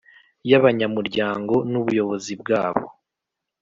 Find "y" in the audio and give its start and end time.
0.49-0.53